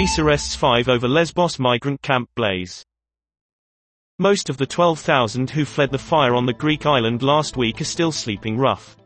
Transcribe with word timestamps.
Greece 0.00 0.18
arrests 0.18 0.56
five 0.56 0.88
over 0.88 1.06
Lesbos 1.06 1.58
migrant 1.58 2.00
camp 2.00 2.30
blaze. 2.34 2.86
Most 4.18 4.48
of 4.48 4.56
the 4.56 4.64
12,000 4.64 5.50
who 5.50 5.66
fled 5.66 5.90
the 5.90 5.98
fire 5.98 6.34
on 6.34 6.46
the 6.46 6.54
Greek 6.54 6.86
island 6.86 7.22
last 7.22 7.58
week 7.58 7.82
are 7.82 7.84
still 7.84 8.10
sleeping 8.10 8.56
rough. 8.56 8.96